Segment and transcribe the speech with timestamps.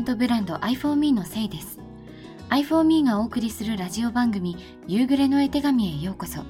[0.00, 1.78] ントブランド i4me のせいです。
[2.48, 4.56] i4me がお送りするラジオ番組
[4.86, 6.42] 夕暮れの絵手紙へようこそ。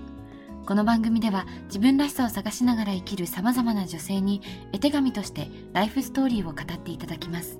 [0.67, 4.41] この番組では自分らしさを探しながら生きる様々な女性に
[4.73, 7.59] 絵手紙としてライフストーリーを語っていただきます。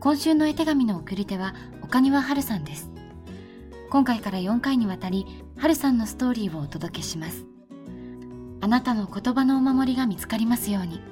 [0.00, 2.90] 今週の絵手紙の送り手は岡庭春さんです。
[3.90, 5.26] 今回から4回にわたり
[5.58, 7.44] 春さんのストーリーをお届けします。
[8.62, 11.02] あなたの言葉のお守りが見つかりますように。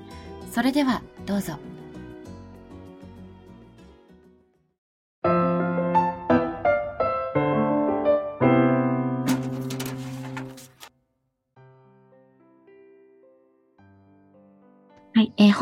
[0.51, 1.59] それではどうぞ。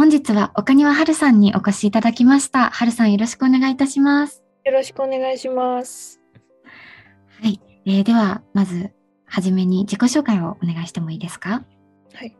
[0.02, 2.70] 本日は岡庭春さんにお越しいただきました。
[2.70, 4.42] 春さんよろしくお願いいたします。
[4.64, 6.20] よろしくお願いします。
[7.40, 8.90] はい、えー、ではまず
[9.26, 11.62] はじめに自己紹介をお願いしてもいいですか？
[12.14, 12.36] はい、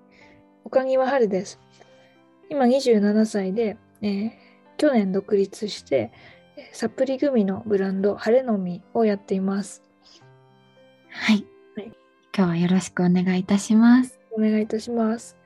[0.65, 1.61] 岡庭春です。
[2.51, 4.31] 今27歳で、えー、
[4.77, 6.11] 去年独立して
[6.73, 9.85] サプリグミのブランド晴れのみをやっています。
[11.11, 11.93] はい、はい、
[12.37, 14.19] 今日はよろしくお願いいたします。
[14.37, 15.37] お願いいたします。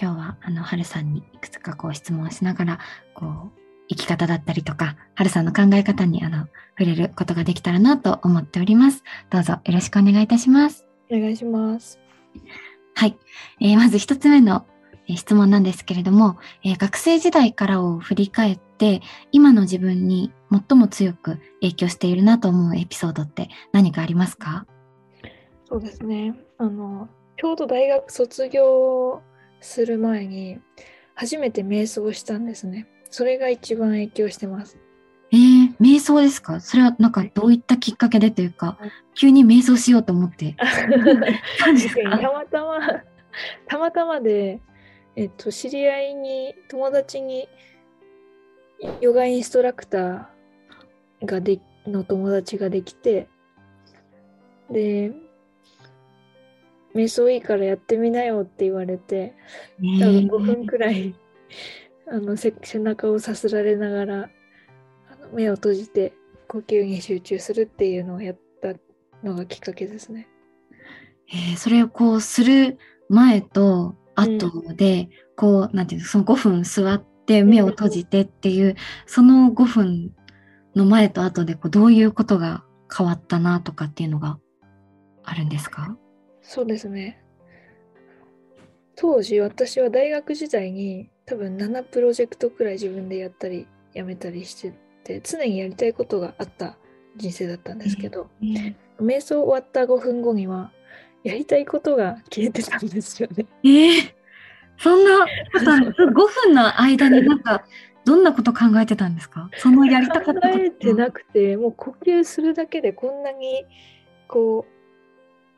[0.00, 2.78] 今日はあの春さんにいくつかこう質問をしながら
[3.14, 3.50] こう
[3.88, 6.46] 生き方だったりとか春さんの考え方にあの
[6.78, 9.02] 触れることができたらなと思っております。
[9.30, 10.86] どうぞよろしくお願いいたします。
[11.10, 11.98] お願いします。
[12.94, 13.18] はい、
[13.60, 14.66] えー、まず一つ目の
[15.08, 19.00] 質問なんですけれども、えー、学生時代からを振り返って
[19.32, 24.66] 今の自分に最も強く影響しているなと思うエピソードって何かありますか？
[25.64, 29.22] そうですねあのちょうど大学卒業
[29.60, 30.58] する前に
[31.14, 32.86] 初めて瞑想したんですね。
[33.10, 34.78] それが一番影響してます。
[35.30, 36.60] えー、瞑想ですか？
[36.60, 38.78] それはなんかどういったきっかけでというか、
[39.14, 40.54] 急に瞑想しようと思って。
[40.58, 42.78] たまたま、
[43.66, 44.60] たまたまで、
[45.16, 47.48] えっと、知り合いに、友達に、
[49.00, 53.28] ヨガインストラクターがでの友達ができて、
[54.70, 55.12] で、
[56.94, 59.34] 瞑想いいからやってみなよって言われて、
[59.78, 61.14] 多分5分くらい
[62.10, 64.30] あの背中をさすられながら
[65.10, 66.14] あの目を閉じて
[66.48, 68.74] 呼吸に集中するっていうのをやった
[69.22, 70.28] のがきっかけですね。
[71.30, 72.78] えー、それをこうする
[73.08, 78.74] 前と後で、うん、こうなんていうのその5分座って目を閉じてっていう、うん、
[79.06, 80.14] その5分
[80.74, 82.64] の前と後でこうどういうことが
[82.96, 84.38] 変わったなとかっていうのが
[85.24, 85.96] あるんですか？
[86.48, 87.22] そうですね。
[88.96, 94.72] 当時私は大学時代に多分7プロジェクトくらい自分でやったりやめたりして
[95.04, 96.78] て常にやりたいことがあった
[97.16, 100.72] 人生だったんですけど、うん、瞑想終わった5分後には
[101.22, 103.44] やりたいことが消えてたんですよね。
[103.62, 104.12] えー、
[104.78, 105.28] そんなこ
[105.94, 106.12] と5
[106.46, 107.66] 分の間になんか
[108.06, 109.50] どんなこと考えてたんですか？
[109.58, 113.66] そのやりたかった考えてなくてもう呼吸するだけでこんなに
[114.26, 114.77] こう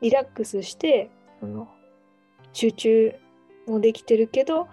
[0.01, 1.67] リラックスしてその
[2.53, 3.15] 集中
[3.67, 4.67] もできてるけど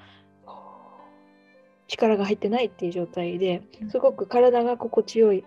[1.87, 5.45] 力が入ってないっていう状態ですごく体が心地よい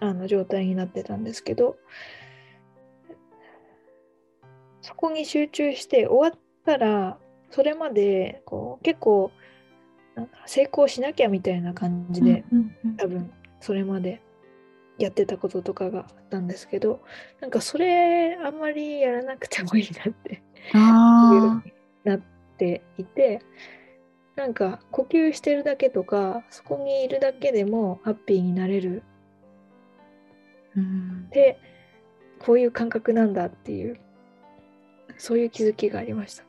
[0.00, 1.76] あの状態になってたんですけど
[4.80, 7.18] そこに集中して終わったら
[7.50, 9.30] それまでこう結構
[10.14, 12.44] なんか成功しなきゃみたいな感じで、
[12.98, 14.20] 多分それまで
[14.98, 17.02] やってたこととかがあったんですけど
[17.40, 20.42] なんかそれあんまりやらなくてもいいなって
[22.04, 22.20] なっ
[22.58, 23.40] ていて
[24.36, 29.02] なんか呼吸してるだけとかそこにいるだけでもハッピーになれる、
[30.76, 31.58] うん、で
[32.38, 33.98] こういう感覚なんだっていう
[35.18, 36.44] そういう気づきがありました。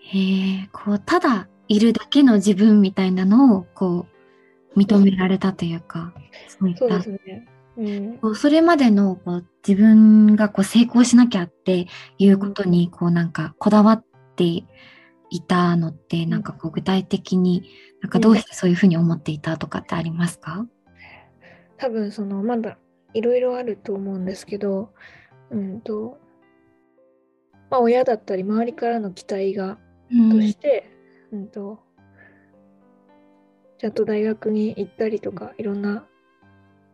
[0.00, 0.18] へ
[0.62, 4.06] えこうただいるだけの自分みたいなのをこ
[4.74, 6.12] う認められたというか
[6.78, 7.46] そうですね
[7.78, 11.86] うん、それまでのこう自分がこう成功しなきゃって
[12.18, 14.04] いうことにこうなんかこだわっ
[14.36, 14.66] てい
[15.46, 17.68] たのってなんかこう具体的に
[18.00, 20.66] なんかどうしてそういうふうに思っていたとかってありますか、
[21.76, 22.78] 多分そのまだ
[23.14, 24.92] いろいろあると思うんですけど、
[25.50, 26.18] うんと
[27.70, 29.78] まあ、親だったり周りからの期待が
[30.30, 30.88] として、
[31.32, 31.80] うん、うんと
[33.78, 36.06] ちゃんと大学に行ったりとかいろんな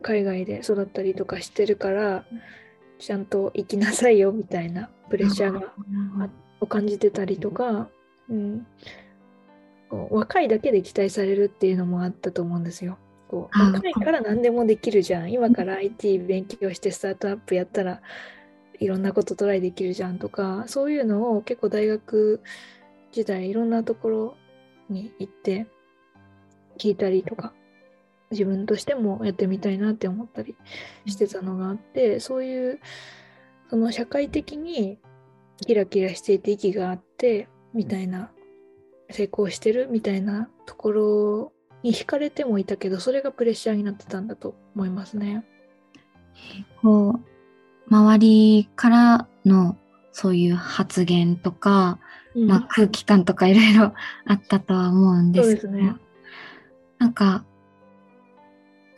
[0.02, 2.24] 海外で育ったりとかしてるから
[2.98, 5.72] ちゃんと生きなさいよみたいなプレッシャーが
[6.60, 7.88] を感じてたりとか、
[8.30, 8.66] うん、
[9.90, 12.98] 若いだけで期待されるっていうのもあったと思うんですよ。
[13.28, 15.32] こう若いから何でもできるじゃん。
[15.32, 18.00] 今から IT 勉強してスタートアップやったら
[18.78, 22.40] いろんなことトライできるじゃんとかそういうのを結構大学
[23.10, 24.36] 時代いろんなところ
[24.88, 25.66] に行って
[26.78, 27.52] 聞いたりとか
[28.32, 30.56] 自分としてもやってみたいなって思ったり
[31.06, 32.80] してたのがあってそういう
[33.70, 34.98] その社会的に
[35.64, 38.30] キラキラしていて息があってみたいな
[39.10, 41.52] 成功してるみたいなところ
[41.82, 45.44] に惹かれてもいたけどそれがプレッシャーになってたんだと思いますね。
[46.82, 47.20] こ
[47.90, 49.76] う周りからの
[50.12, 51.98] そういう発言とか、
[52.34, 53.94] うん、まあ、空気感とかいろいろ
[54.26, 55.96] あったとは思うんですけど、ね、
[56.98, 57.44] なんか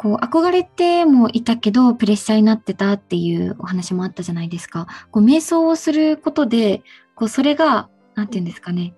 [0.05, 4.87] こう憧れてもいたけどプレッシャーになってたっていうお話もあったじゃないですか。
[5.11, 6.83] こう瞑想をすることで
[7.15, 8.95] こうそれが何て言うんですかね。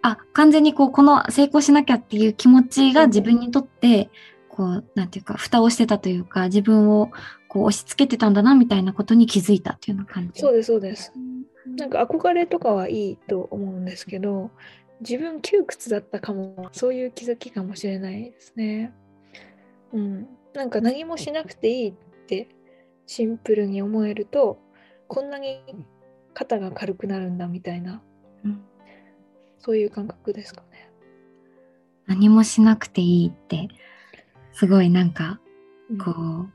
[0.00, 4.10] あ完全にこうこの成功しなきゃっていう気持ちが自分にとって
[4.48, 7.10] こうなんていうか蓋をしてたというか自分を
[7.48, 10.40] こう押し付けてたんだなみたいなことに気づいたっていうような感じ。
[10.40, 11.12] そうですそうです。
[11.66, 14.52] なんか憧れとかはいいと思うんですけど
[15.00, 18.92] 自分窮屈だったかもそういう気づきかもしれないですね
[19.92, 20.28] うん。
[20.54, 21.94] なんか何もしなくていいっ
[22.26, 22.48] て
[23.06, 24.58] シンプルに思えると
[25.08, 25.60] こんなに
[26.34, 28.02] 肩が軽くなるんだみたいな、
[28.44, 28.62] うん、
[29.58, 30.90] そういう感覚ですかね。
[32.06, 33.68] 何もしなくていいって
[34.52, 35.40] すごいなんか
[36.04, 36.52] こう、うん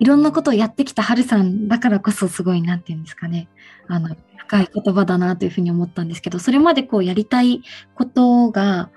[0.00, 3.48] いろんなことをやってきたはるさんだからこそすごいなんて言うんですかね。
[3.86, 7.62] あの深い言葉だなというふうに思ったんですけどそれまでこうやりたい
[7.94, 8.90] ことが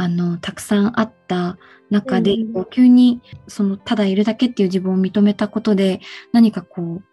[0.00, 1.58] あのたくさんあった
[1.90, 6.00] 中で、うん、急にそのただいるだけっていう自分を認めたことで
[6.32, 7.04] 何かこう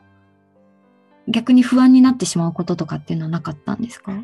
[1.29, 4.23] 逆に不安になってしまうこととかっていうのはなかったんですか？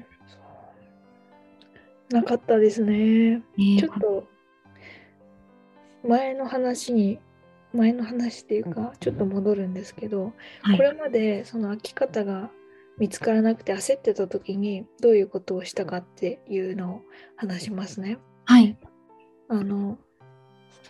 [2.10, 3.42] なかったですね。
[3.58, 4.28] ねちょっと
[6.08, 7.20] 前の話に
[7.74, 10.32] 前の話っていうかちょっと戻るんですけど、
[10.62, 12.52] はい、これまでその空き方が
[13.00, 17.02] 見つからなくて焦ってた時にどういうことをしたかっていうのを
[17.36, 18.20] 話しますね。
[18.46, 18.78] はい。
[19.50, 19.98] あの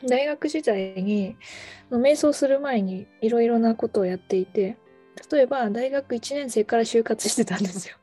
[0.07, 1.35] 大学時代に
[1.91, 4.77] 瞑想する前にいろいろなことをやっていて
[5.31, 7.95] 例えば大学1年生から就活してたんですよ。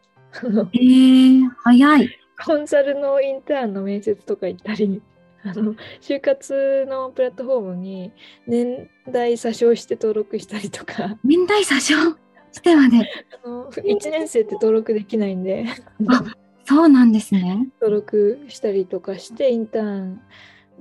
[0.72, 2.08] えー、早い。
[2.44, 5.02] コンサルのインターンの面接とか行ったり
[5.44, 8.12] あの就活のプラットフォームに
[8.46, 12.16] 年代詐称して登録したりとか年代詐称？
[12.52, 12.96] してまで
[13.44, 15.66] あの1年生って登録できないんで
[16.08, 16.24] あ
[16.70, 17.66] そうなんですね。
[17.80, 20.20] 登録したりとかしてインターン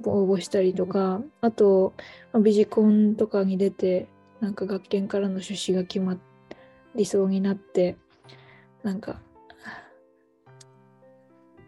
[0.05, 1.95] 応募したりとかあと
[2.43, 4.07] ビジコンとかに出て
[4.39, 6.15] なんか学研からの出資が決ま
[6.93, 7.97] りそうになって
[8.83, 9.19] なんか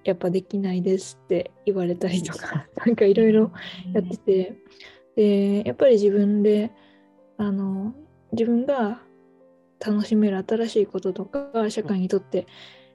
[0.03, 3.51] やっぱできないですって言われたりとか なんかいろいろ
[3.91, 4.56] やってて
[5.15, 6.69] でやっぱり自分で
[7.38, 7.95] あの
[8.33, 9.01] 自分が
[9.83, 12.45] 楽しめる新しいこととか社会にとって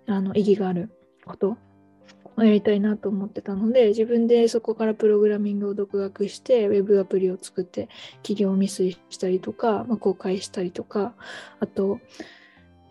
[0.06, 0.95] あの意義がある
[1.26, 1.56] こと
[2.36, 7.88] をやりたいなと思ってたので自分でそこからプログラミングを独学してウェブアプリを作って
[8.22, 11.14] 企業未遂したりとか、まあ、公開したりとか
[11.60, 12.00] あと、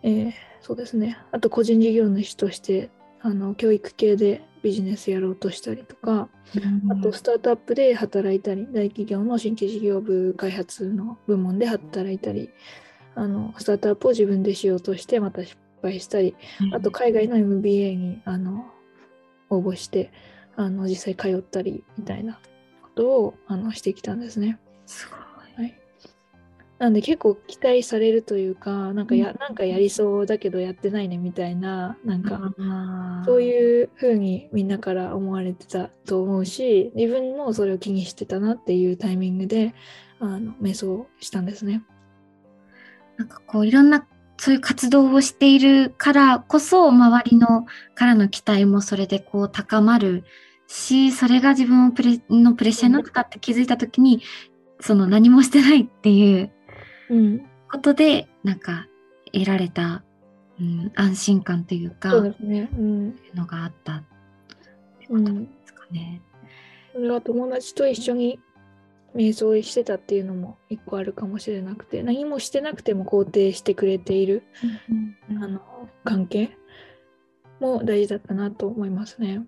[0.02, 1.18] えー、そうですね。
[1.32, 2.90] あと個人事業主として
[3.20, 12.50] あの教育系でビジネスやろうとしたりとか、うん、あとスタートアップで働いたり大企業の新規事業部開発の部門で働いたり
[13.14, 15.56] あのスタートアップを自分でしようとしてまた失
[15.88, 18.66] 敗したり、うん、あと海外の MBA にあの
[19.50, 20.12] 応募して
[20.56, 22.40] あの実際通ったりみたいな
[22.82, 24.58] ことをあのしてきたんですね。
[24.86, 25.26] すごい。
[26.78, 32.52] なんで結構期待されるというか、なんかや、なんかやりそうだけどやってないねみたいな、なんか、
[33.24, 39.74] そういう風にみんなから思われてたと思うし、自分もそれを気にしてたなっていうタイミングで、
[40.20, 41.82] あの、瞑想したんですね。
[43.16, 44.06] なんかこう、いろんな、
[44.38, 50.24] そういう活動をしているからこそ、周りのからの期待もそれでこう高まる
[50.66, 54.22] し、それが自分をプレのプレッシャーになったって気づいたときに、
[54.80, 56.52] その何もしてないっていう
[57.70, 58.86] ことで、なんか
[59.32, 60.04] 得られた、
[60.60, 62.68] うん、安心感というか、そうですね。
[62.78, 63.16] うん。
[63.34, 64.02] のがあったっ
[65.00, 66.20] てことですかね。
[66.94, 68.38] うん、それは友達と一緒に
[69.16, 74.44] 瞑想してたっていうのも一個あるかもしれなくて何もしてなくても肯定してくれている、
[75.30, 75.60] うんうん、あの
[76.04, 76.56] 関係
[77.60, 79.42] も大事だったなと思いますね。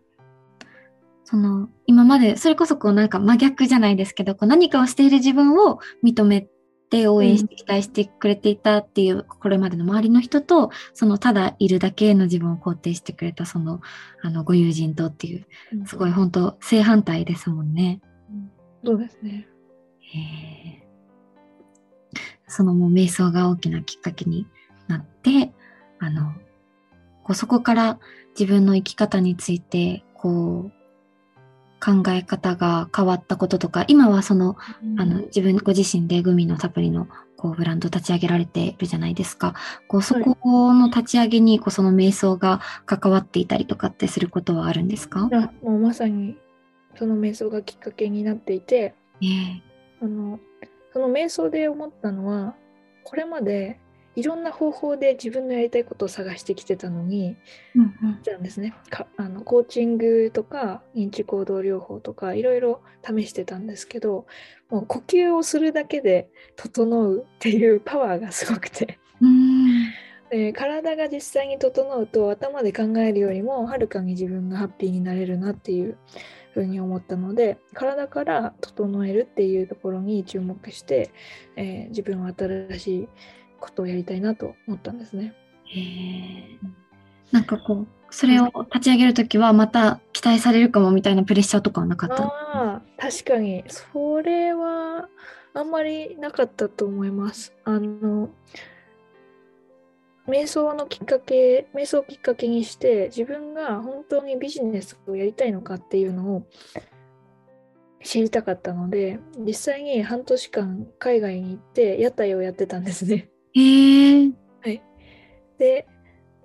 [1.24, 6.48] その今までそれこそこうなんか真逆じゃないですけどこう何かをしている自分を認め
[6.88, 13.82] で応援して期待してくれていたっていう、これまでの周りの人とそのただいるだけの自分を肯定してくれたその
[14.22, 15.46] あのご友人とっていう
[15.84, 18.00] すごい本当正反対ですもんね。
[18.84, 19.46] そうですね。
[22.46, 24.46] そのもう瞑想が大きなきっかけに
[24.86, 25.52] なって
[25.98, 26.32] あの
[27.24, 27.98] こうそこから
[28.38, 30.72] 自分の生き方についてこう
[31.80, 34.56] 考え方が変わったこととか、今はその、
[34.96, 39.54] あの、自分ご自身でグミのサプリのこうブランド立ち上げられているじゃないですか。
[39.86, 45.28] こうそこの立ち上げにこうその瞑想が関わっていたりとかってすることはあるんですか？
[45.32, 46.36] あもうまさに
[46.96, 49.62] その瞑想がきっかけになっていて、えー、
[50.00, 50.40] あの
[50.92, 52.54] その瞑想で思ったのは
[53.04, 53.78] これまで
[54.18, 57.36] いろんな方法で自分のやりたいことを探してきてたのに、
[57.76, 57.94] うん
[58.34, 58.74] うん、ですね。
[58.90, 64.26] かあのコーチングとか認知行動療法とかいろいろ試してたんですけど
[64.70, 68.98] もう呼吸をするだけで整うっていうパワーがすごくて
[70.30, 75.96] で体が実際に整うと頭で考えるよりもはるかに自分がハッピーになれるなっていう
[76.52, 81.10] ふうに思ったので体から整えるっていうところに注目して、
[81.56, 83.08] えー、自分は新しい
[83.60, 85.34] ことをやりたいなと思ったんですね。
[85.64, 86.58] へえ。
[87.32, 92.30] なんかこう、それを立ち上げるときはまた期待されるかもみたいなプレッシャーとかはなかったあ
[92.76, 93.64] あ、確かに。
[93.68, 95.08] それは
[95.54, 97.52] あんまりなかったと思います。
[97.64, 98.30] あの、
[100.28, 106.46] 瞑想のきっかけ、瞑想をきっかけにして、自分が本当にビジネスをやりたいのかっていうのを
[108.04, 113.30] 知りたかったので、実際に半年間海外に行って屋台をやってたんですね。
[113.54, 114.32] へー。
[114.60, 114.82] はい。
[115.58, 115.86] で、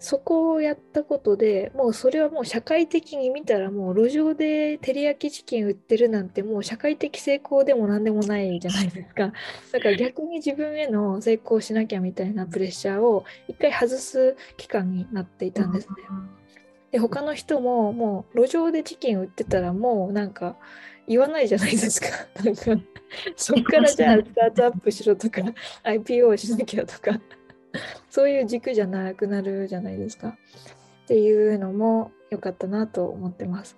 [0.04, 9.32] そこをやったことでもうそれはもう社会的に見たらもう路上で照り焼きチキン売ってるなんてもう社会的成功でも何でもないじゃないですか。
[9.72, 15.96] だから逆に自分への成功しなきゃみたいなプレッシャーを一回外す期間になっていたんですね。
[16.92, 20.58] で他の人ももう路上でチキン売ってたらもうなんか
[21.08, 22.08] 言わないじゃないですか。
[22.44, 22.64] なんか
[23.38, 25.42] そっからじゃあスタートアップしろとか
[25.86, 27.22] IPO しなきゃとか
[28.10, 30.38] そういう軸じゃなくなるじゃないですか。
[31.04, 33.78] っていうのも良かったなと思ってます。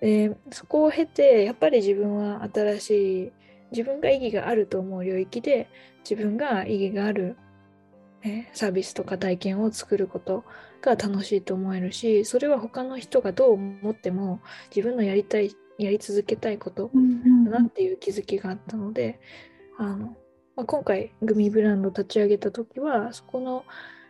[0.00, 3.32] でそこを経てやっぱり自分は新しい
[3.70, 5.68] 自分が意義があると思う領域で
[6.08, 7.36] 自分が意義がある、
[8.22, 10.44] えサービスとか体験を作ること
[10.82, 14.40] が楽しいと思えるしそれは他の人がどう思っても
[14.74, 16.90] 自分のやりたいやり続けたいこと
[17.44, 19.18] だなっていう気づきがあったので、
[19.78, 20.16] あの
[20.56, 23.64] まあ、今回グミブランド立ち上げた時はそこの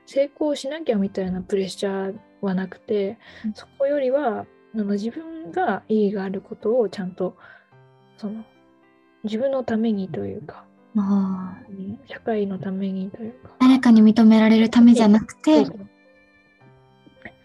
[0.07, 7.37] 成功しなきゃみたいなプレッシャーはなくて、うん、そこよりはあの自分が意義があることをちゃんと
[8.17, 8.45] その
[9.25, 10.65] 自分のためにというか
[12.07, 13.51] 社会のためにというか。
[13.61, 15.67] 誰かに認められるためじゃなくて。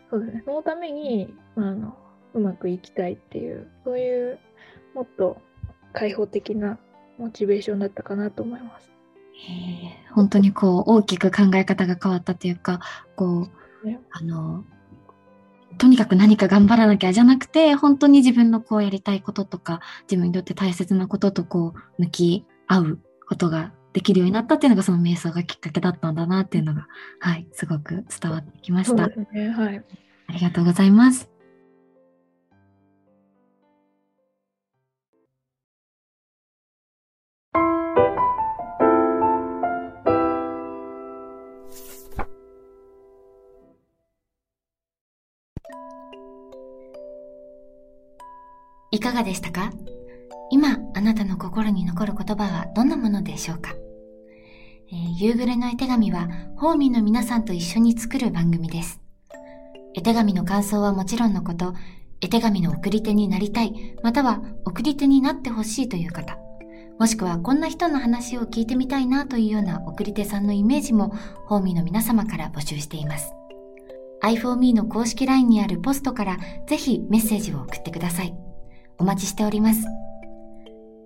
[0.10, 0.44] そうですね。
[0.46, 1.98] そのためにあの
[2.34, 4.40] うまくいきたいっていうそういう
[4.94, 5.42] もっと
[5.92, 6.78] 開放的な
[7.18, 8.91] モチベーションだったかなと思います。
[9.48, 12.80] へ本当にこう大きく考え方が変わったというか
[13.16, 13.48] こ
[13.84, 14.64] う、ね、あの
[15.78, 26.88] とにかく何か頑張らなきゃじゃなくて本当に自分のこうやりたいこととか自分にとって大切なこととこう向き合うことができるようになったっていうのがその瞑想がきっかけだったんだなっていうのが
[27.20, 29.08] はいすごく伝わってきました。
[29.08, 29.84] ねはい、
[30.28, 31.31] ありがとうございます。
[48.92, 49.72] いかがでしたか？
[50.50, 53.74] 今、あなたの心に残る言葉はどんなものでしょうか、
[54.92, 59.00] えー、夕暮れの絵手紙は、ホーミーの皆さんと一緒に作る番組です。
[59.96, 61.74] 絵手紙の感想はもちろんのこと、
[62.20, 66.38] 絵手紙の送り手になりたい、または送り手になってほしいという方、
[67.00, 73.32] もしくはこんな人の話を聞いてみたいなというような送り手さんのイメージも、ホーミーの皆様から募集しています。
[74.22, 78.36] i4me の公式 LINE にあるポストからぜひメッセージを送ってください。
[79.02, 79.82] お待ちしております。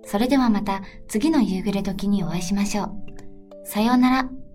[0.04, 2.90] それではまた次の夕暮れ時にお会いしましょう。
[3.64, 4.45] さようなら。